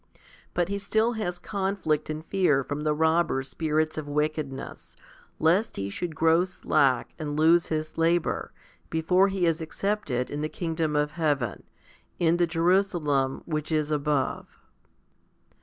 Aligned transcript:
But 0.55 0.67
he 0.69 0.79
still 0.79 1.11
has 1.13 1.37
conflict 1.37 2.09
and 2.09 2.25
fear 2.25 2.63
from 2.63 2.81
the 2.81 2.93
robber 2.95 3.43
spirits 3.43 3.99
of 3.99 4.07
wickedness, 4.07 4.95
lest 5.37 5.75
he 5.75 5.91
should 5.91 6.15
grow 6.15 6.39
slftck 6.41 7.05
and 7.19 7.37
lose 7.37 7.67
his 7.67 7.99
labour, 7.99 8.51
before 8.89 9.27
he 9.27 9.45
is 9.45 9.61
accepted 9.61 10.31
in 10.31 10.41
the 10.41 10.49
kingdom 10.49 10.95
of 10.95 11.11
heaven, 11.11 11.61
in 12.17 12.37
the 12.37 12.47
Jerusalem 12.47 13.43
which 13.45 13.71
is 13.71 13.91
above. 13.91 14.57